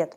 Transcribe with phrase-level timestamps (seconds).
[0.00, 0.16] Привет!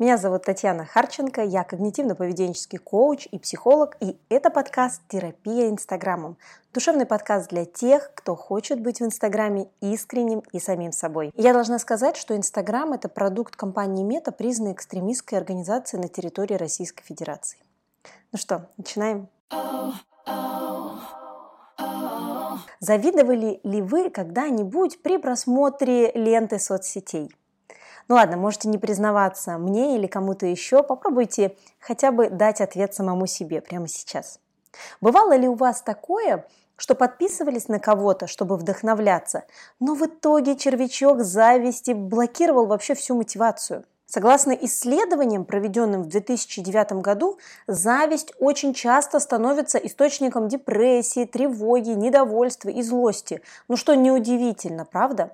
[0.00, 6.36] Меня зовут Татьяна Харченко, я когнитивно-поведенческий коуч и психолог, и это подкаст «Терапия Инстаграмом».
[6.74, 11.30] Душевный подкаст для тех, кто хочет быть в Инстаграме искренним и самим собой.
[11.36, 17.04] Я должна сказать, что Инстаграм– это продукт компании Мета, признанной экстремистской организацией на территории Российской
[17.04, 17.60] Федерации.
[18.32, 19.28] Ну что, начинаем?
[22.80, 27.30] Завидовали ли вы когда-нибудь при просмотре ленты соцсетей?
[28.10, 33.28] Ну ладно, можете не признаваться мне или кому-то еще, попробуйте хотя бы дать ответ самому
[33.28, 34.40] себе прямо сейчас.
[35.00, 36.44] Бывало ли у вас такое,
[36.76, 39.44] что подписывались на кого-то, чтобы вдохновляться,
[39.78, 43.84] но в итоге червячок зависти блокировал вообще всю мотивацию?
[44.06, 47.38] Согласно исследованиям, проведенным в 2009 году,
[47.68, 53.40] зависть очень часто становится источником депрессии, тревоги, недовольства и злости.
[53.68, 55.30] Ну что неудивительно, правда?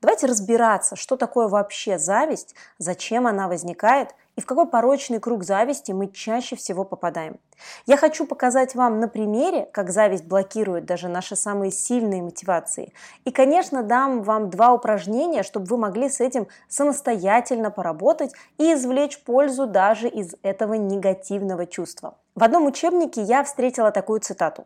[0.00, 5.92] Давайте разбираться, что такое вообще зависть, зачем она возникает и в какой порочный круг зависти
[5.92, 7.38] мы чаще всего попадаем.
[7.84, 12.94] Я хочу показать вам на примере, как зависть блокирует даже наши самые сильные мотивации.
[13.26, 19.22] И, конечно, дам вам два упражнения, чтобы вы могли с этим самостоятельно поработать и извлечь
[19.22, 22.16] пользу даже из этого негативного чувства.
[22.34, 24.64] В одном учебнике я встретила такую цитату.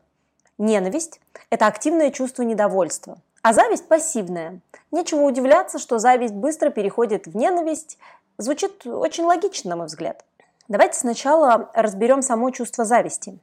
[0.59, 4.61] Ненависть– это активное чувство недовольства, а зависть пассивная.
[4.91, 7.99] Нечего удивляться, что зависть быстро переходит в ненависть.
[8.39, 10.25] Звучит очень логично, на мой взгляд.
[10.67, 13.39] Давайте сначала разберем само чувство зависти.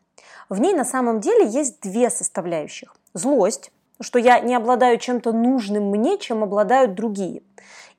[0.49, 2.95] В ней на самом деле есть две составляющих.
[3.13, 3.71] Злость,
[4.02, 7.43] что я не обладаю чем-то нужным мне, чем обладают другие.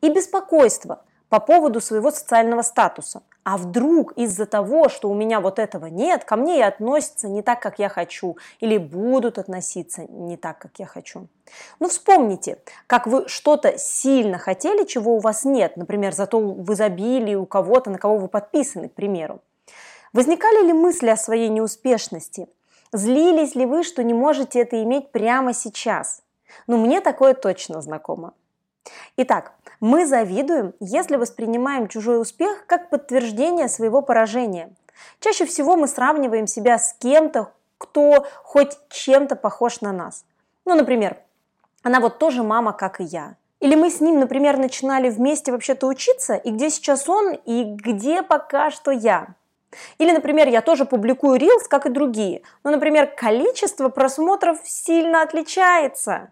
[0.01, 3.23] И беспокойство по поводу своего социального статуса.
[3.43, 7.41] А вдруг из-за того, что у меня вот этого нет, ко мне и относятся не
[7.41, 11.29] так, как я хочу, или будут относиться не так, как я хочу.
[11.81, 17.35] Ну вспомните, как вы что-то сильно хотели, чего у вас нет, например, зато в изобилии
[17.35, 19.41] у кого-то, на кого вы подписаны, к примеру.
[20.13, 22.47] Возникали ли мысли о своей неуспешности?
[22.93, 26.23] Злились ли вы, что не можете это иметь прямо сейчас?
[26.67, 28.35] Ну, мне такое точно знакомо.
[29.17, 34.75] Итак, мы завидуем, если воспринимаем чужой успех как подтверждение своего поражения.
[35.21, 40.25] Чаще всего мы сравниваем себя с кем-то, кто хоть чем-то похож на нас.
[40.65, 41.17] Ну, например,
[41.83, 43.37] она вот тоже мама, как и я.
[43.61, 48.23] Или мы с ним, например, начинали вместе вообще-то учиться, и где сейчас он, и где
[48.23, 49.35] пока что я.
[49.99, 52.43] Или, например, я тоже публикую Reels, как и другие.
[52.65, 56.31] Но, например, количество просмотров сильно отличается.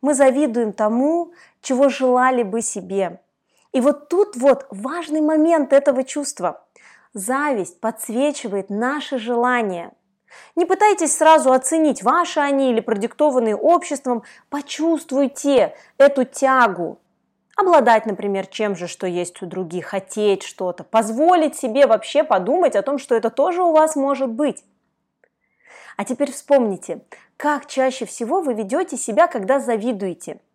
[0.00, 3.20] Мы завидуем тому, чего желали бы себе.
[3.72, 6.64] И вот тут вот важный момент этого чувства.
[7.12, 9.92] Зависть подсвечивает наши желания.
[10.54, 14.22] Не пытайтесь сразу оценить, ваши они или продиктованные обществом.
[14.48, 16.98] Почувствуйте эту тягу.
[17.56, 22.82] Обладать, например, чем же, что есть у других, хотеть что-то, позволить себе вообще подумать о
[22.82, 24.64] том, что это тоже у вас может быть.
[25.96, 27.02] А теперь вспомните,
[27.36, 30.40] как чаще всего вы ведете себя, когда завидуете–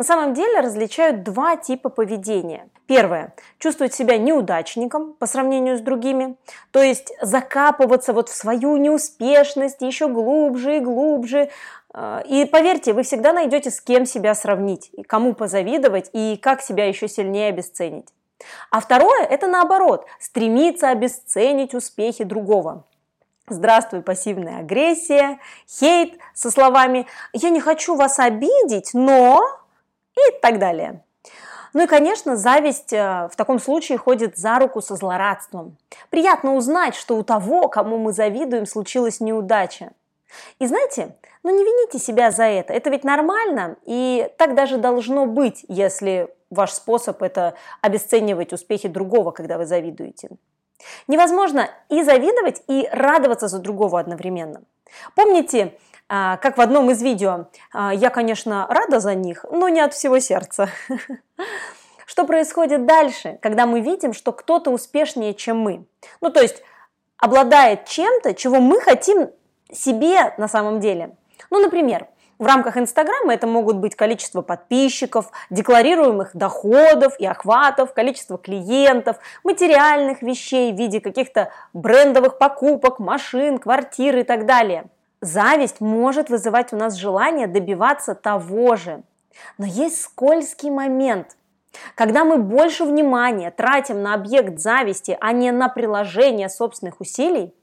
[0.00, 2.70] на самом деле различают два типа поведения.
[2.86, 3.34] Первое.
[3.58, 6.36] Чувствовать себя неудачником по сравнению с другими,
[6.70, 11.50] то есть закапываться вот в свою неуспешность еще глубже и глубже.
[11.92, 16.86] А, и поверьте, вы всегда найдете с кем себя сравнить, кому позавидовать и как себя
[16.86, 18.08] еще сильнее обесценить.
[18.70, 22.86] А второе– это наоборот, стремиться обесценить успехи другого.
[23.50, 29.59] Здравствуй, пассивная агрессия, хейт со словами «я не хочу вас обидеть, но…»
[30.16, 31.02] и так далее.
[31.72, 35.76] Ну и, конечно, зависть э, в таком случае ходит за руку со злорадством.
[36.10, 39.92] Приятно узнать, что у того, кому мы завидуем, случилась неудача.
[40.58, 45.26] И знаете, ну не вините себя за это, это ведь нормально, и так даже должно
[45.26, 50.30] быть, если ваш способ это обесценивать успехи другого, когда вы завидуете.
[51.08, 54.62] Невозможно и завидовать, и радоваться за другого одновременно.
[55.14, 55.74] Помните,
[56.10, 60.18] как в одном из видео, а, я, конечно, рада за них, но не от всего
[60.18, 60.68] сердца.
[62.04, 65.86] Что происходит дальше, когда мы видим, что кто-то успешнее, чем мы?
[66.20, 66.64] Ну, то есть
[67.16, 69.30] обладает чем-то, чего мы хотим
[69.72, 71.16] себе на самом деле.
[71.50, 72.08] Ну, например,
[72.40, 80.22] в рамках Инстаграма это могут быть количество подписчиков, декларируемых доходов и охватов, количество клиентов, материальных
[80.22, 84.86] вещей в виде каких-то брендовых покупок, машин, квартир и так далее–
[85.20, 89.02] Зависть может вызывать у нас желание добиваться того же.
[89.58, 91.36] Но есть скользкий момент.
[91.94, 97.54] Когда мы больше внимания тратим на объект зависти, а не на приложение собственных усилий,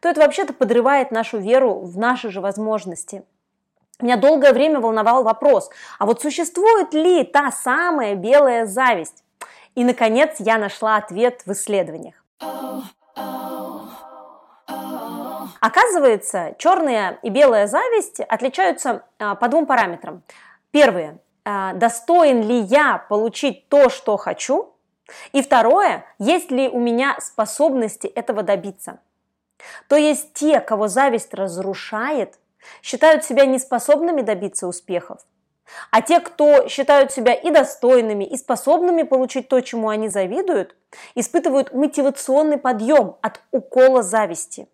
[0.00, 3.22] то это вообще-то подрывает нашу веру в наши же возможности.
[4.00, 5.68] Меня долгое время волновал вопрос,
[5.98, 9.24] а вот существует ли та самая белая зависть?
[9.74, 12.14] И, наконец, я нашла ответ в исследованиях.
[15.60, 20.22] Оказывается, черная и белая зависть отличаются а, по двум параметрам.
[20.70, 21.18] Первое.
[21.44, 24.74] А, достоин ли я получить то, что хочу?
[25.32, 26.04] И второе.
[26.18, 29.00] Есть ли у меня способности этого добиться?
[29.88, 32.38] То есть те, кого зависть разрушает,
[32.82, 35.20] считают себя неспособными добиться успехов,
[35.90, 40.74] а те, кто считают себя и достойными, и способными получить то, чему они завидуют,
[41.14, 44.68] испытывают мотивационный подъем от укола зависти.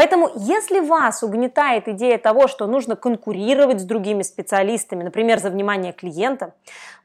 [0.00, 5.92] Поэтому, если вас угнетает идея того, что нужно конкурировать с другими специалистами, например, за внимание
[5.92, 6.54] клиента,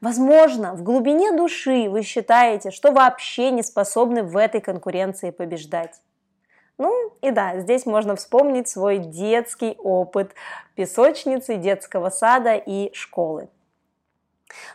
[0.00, 6.00] возможно, в глубине души вы считаете, что вообще не способны в этой конкуренции побеждать.
[6.78, 10.32] Ну и да, здесь можно вспомнить свой детский опыт
[10.74, 13.50] песочницы, детского сада и школы.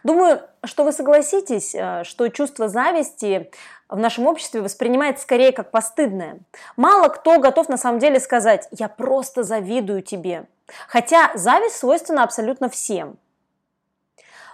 [0.03, 3.51] Думаю, что вы согласитесь, э, что чувство зависти
[3.89, 6.39] в нашем обществе воспринимается скорее как постыдное.
[6.77, 10.45] Мало кто готов на самом деле сказать «я просто завидую тебе»,
[10.87, 13.17] хотя зависть свойственна абсолютно всем.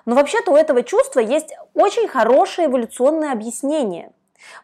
[0.05, 4.11] Но вообще-то у этого чувства есть очень хорошее эволюционное объяснение.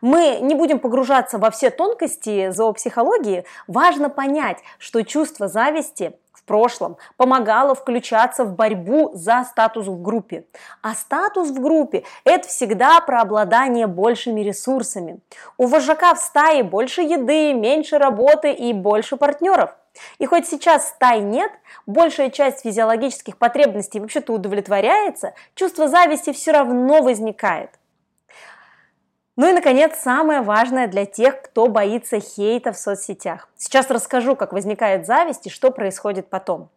[0.01, 3.45] Мы не будем погружаться во все тонкости зоопсихологии.
[3.67, 10.45] Важно понять, что чувство зависти в прошлом помогало включаться в борьбу за статус в группе.
[10.81, 15.19] А статус в группе– это всегда про обладание большими ресурсами.
[15.57, 19.73] У вожака в стае больше еды, меньше работы и больше партнеров.
[20.17, 21.51] И хоть сейчас стай нет,
[21.85, 27.69] большая часть физиологических потребностей вообще-то удовлетворяется, чувство зависти все равно возникает.
[29.35, 33.49] Ну и, наконец, самое важное для тех, кто боится хейта в соцсетях.
[33.57, 36.69] Сейчас расскажу, как возникает зависть и что происходит потом.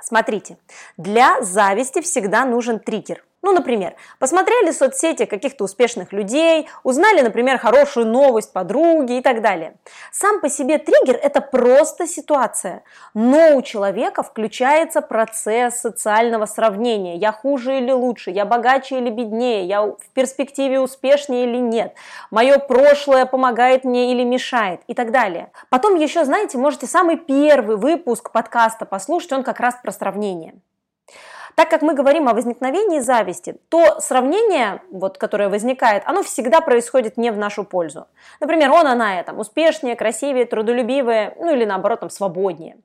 [0.00, 0.56] Смотрите,
[0.96, 8.06] для зависти всегда нужен триггер– ну, например, посмотрели соцсети каких-то успешных людей, узнали, например, хорошую
[8.06, 9.74] новость подруги и так далее.
[10.12, 12.84] Сам по себе триггер– это просто ситуация,
[13.14, 17.16] но у человека включается процесс социального сравнения.
[17.16, 21.94] Я хуже или лучше, я богаче или беднее, я в перспективе успешнее или нет,
[22.30, 25.50] мое прошлое помогает мне или мешает и так далее.
[25.68, 30.54] Потом еще, знаете, можете самый первый выпуск подкаста послушать, он как раз про сравнение.
[31.54, 37.16] Так как мы говорим о возникновении зависти, то сравнение, вот, которое возникает, оно всегда происходит
[37.16, 38.06] не в нашу пользу.
[38.40, 42.76] Например, он, она, там, успешнее, красивее, трудолюбивее, ну или наоборот, там, свободнее.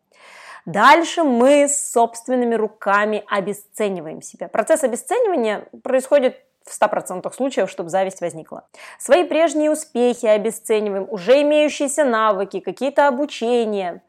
[0.66, 4.50] Дальше мы собственными руками обесцениваем себя.
[4.50, 8.68] Процесс обесценивания происходит в 100% случаев, чтобы зависть возникла.
[9.00, 14.04] Свои прежние успехи обесцениваем, уже имеющиеся навыки, какие-то обучения.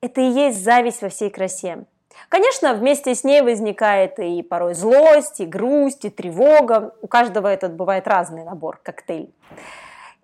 [0.00, 1.84] Это и есть зависть во всей красе.
[2.28, 6.94] Конечно, вместе с ней возникает и порой злость, и грусть, и тревога.
[7.00, 9.32] У каждого этот бывает разный набор, коктейль.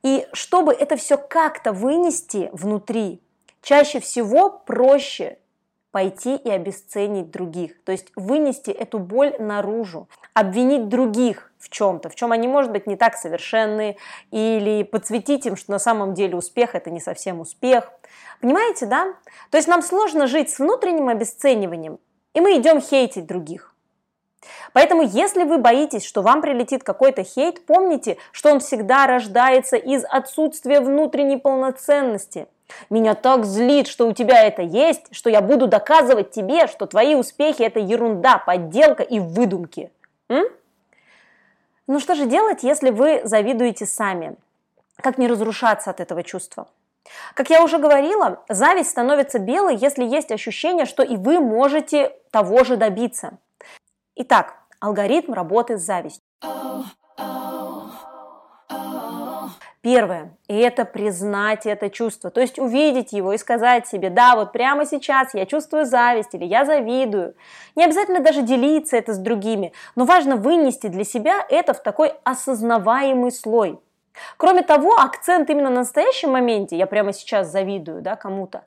[0.02, 3.22] И чтобы это все как-то вынести внутри,
[3.62, 5.38] чаще всего проще
[5.94, 12.16] пойти и обесценить других, то есть вынести эту боль наружу, обвинить других в чем-то, в
[12.16, 13.96] чем они, может быть, не так совершенны,
[14.32, 17.92] или подсветить им, что на самом деле успех это не совсем успех.
[18.40, 19.14] Понимаете, да?
[19.50, 22.00] То есть нам сложно жить с внутренним обесцениванием,
[22.32, 23.72] и мы идем хейтить других.
[24.72, 30.04] Поэтому, если вы боитесь, что вам прилетит какой-то хейт, помните, что он всегда рождается из
[30.04, 32.48] отсутствия внутренней полноценности.
[32.90, 37.14] Меня так злит, что у тебя это есть, что я буду доказывать тебе, что твои
[37.14, 39.90] успехи– это ерунда, подделка и выдумки.
[40.28, 40.46] М?
[41.86, 44.36] Ну что же делать, если вы завидуете сами?
[44.96, 46.66] Как не разрушаться от этого чувства?
[47.34, 52.64] Как я уже говорила, зависть становится белой, если есть ощущение, что и вы можете того
[52.64, 53.38] же добиться.
[54.16, 56.22] Итак, алгоритм работы с завистью.
[59.84, 64.50] Первое, и это признать это чувство, то есть увидеть его и сказать себе, да, вот
[64.50, 67.34] прямо сейчас я чувствую зависть или я завидую.
[67.76, 72.14] Не обязательно даже делиться это с другими, но важно вынести для себя это в такой
[72.24, 73.78] осознаваемый слой.
[74.38, 78.64] Кроме того, акцент именно на настоящем моменте, я прямо сейчас завидую да, кому-то,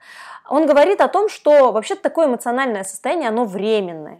[0.47, 4.19] он говорит о том, что вообще такое эмоциональное состояние, оно временное.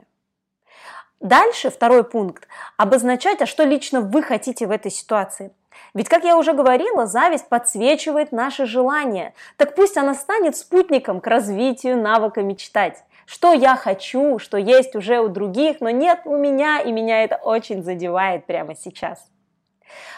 [1.20, 5.52] Дальше второй пункт– обозначать, а что лично вы хотите в этой ситуации–
[5.94, 9.34] ведь, как я уже говорила, зависть подсвечивает наши желания.
[9.58, 13.04] Так пусть она станет спутником к развитию навыка мечтать.
[13.26, 17.36] Что я хочу, что есть уже у других, но нет у меня, и меня это
[17.38, 19.28] очень задевает прямо сейчас.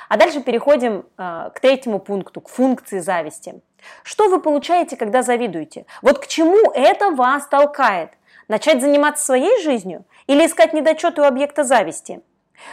[0.09, 3.61] А дальше переходим э, к третьему пункту, к функции зависти.
[4.03, 5.85] Что вы получаете, когда завидуете?
[6.01, 8.11] Вот к чему это вас толкает?
[8.47, 12.21] Начать заниматься своей жизнью или искать недочеты у объекта зависти?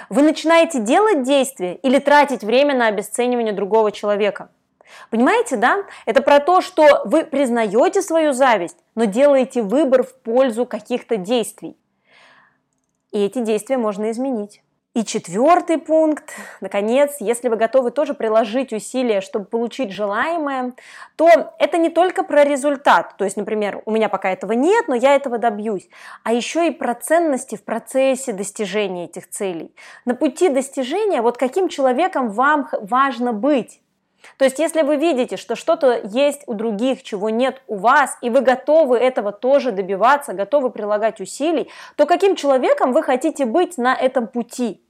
[0.09, 4.51] Вы начинаете делать действия или тратить время на обесценивание другого человека.
[5.11, 5.85] Понимаете, да?
[6.05, 11.77] Это про то, что вы признаете свою зависть, но делаете выбор в пользу каких-то действий.
[13.13, 14.63] И эти действия можно изменить.
[14.97, 20.73] И четвертый пункт, наконец, если вы готовы тоже приложить усилия, чтобы получить желаемое,
[21.17, 24.95] то это не только про результат, то есть, например, у меня пока этого нет, но
[24.95, 25.87] я этого добьюсь,
[26.25, 29.75] а еще и про ценности в процессе достижения этих целей.
[30.07, 33.83] На пути достижения, вот каким человеком вам важно быть,
[34.39, 38.31] то есть, если вы видите, что что-то есть у других, чего нет у вас, и
[38.31, 43.95] вы готовы этого тоже добиваться, готовы прилагать усилий, то каким человеком вы хотите быть на
[43.95, 44.83] этом пути?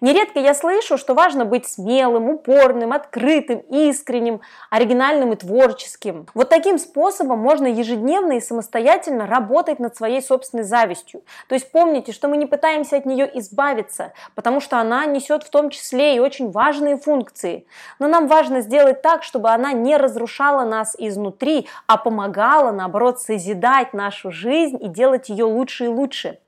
[0.00, 4.40] Нередко я слышу, что важно быть смелым, упорным, открытым, искренним,
[4.70, 6.26] оригинальным и творческим.
[6.34, 11.22] Вот таким способом можно ежедневно и самостоятельно работать над своей собственной завистью.
[11.48, 15.50] То есть помните, что мы не пытаемся от нее избавиться, потому что она несет в
[15.50, 17.66] том числе и очень важные функции.
[17.98, 23.92] Но нам важно сделать так, чтобы она не разрушала нас изнутри, а помогала, наоборот, созидать
[23.92, 26.38] нашу жизнь и делать ее лучше и лучше.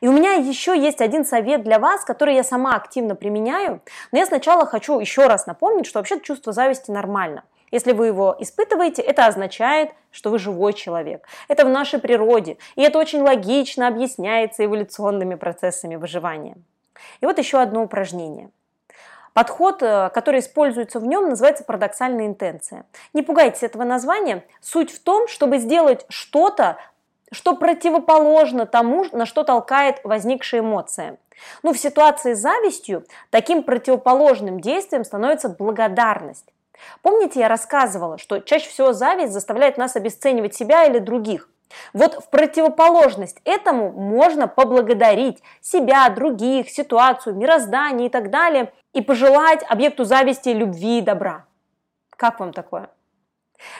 [0.00, 3.80] И у меня еще есть один совет для вас, который я сама активно применяю.
[4.12, 7.44] Но я сначала хочу еще раз напомнить, что вообще чувство зависти нормально.
[7.70, 11.26] Если вы его испытываете, это означает, что вы живой человек.
[11.48, 12.56] Это в нашей природе.
[12.76, 16.56] И это очень логично объясняется эволюционными процессами выживания.
[17.20, 18.50] И вот еще одно упражнение.
[19.32, 22.86] Подход, э, который используется в нем, называется парадоксальная интенция.
[23.12, 24.44] Не пугайтесь этого названия.
[24.60, 26.78] Суть в том, чтобы сделать что-то
[27.34, 31.18] что противоположно тому, на что толкает возникшая эмоция.
[31.62, 36.46] Ну, в ситуации с завистью таким противоположным действием становится благодарность.
[37.02, 41.48] Помните, я рассказывала, что чаще всего зависть заставляет нас обесценивать себя или других.
[41.92, 49.64] Вот в противоположность этому можно поблагодарить себя, других, ситуацию, мироздание и так далее, и пожелать
[49.68, 51.46] объекту зависти любви и добра.
[52.10, 52.88] Как вам такое?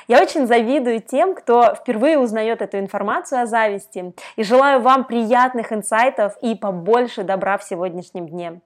[0.08, 5.72] Я очень завидую тем, кто впервые узнает эту информацию о зависти, и желаю вам приятных
[5.72, 8.60] инсайтов и побольше добра в сегодняшнем дне.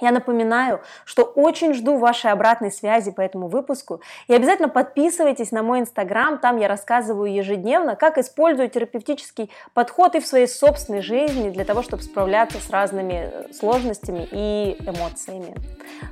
[0.00, 4.00] Я напоминаю, что очень жду вашей обратной связи по этому выпуску.
[4.28, 10.20] И обязательно подписывайтесь на мой инстаграм, там я рассказываю ежедневно, как использую терапевтический подход и
[10.20, 15.54] в своей собственной жизни для того, чтобы справляться с разными э, сложностями и эмоциями.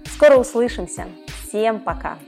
[0.04, 1.06] Скоро услышимся.
[1.48, 2.18] Всем пока!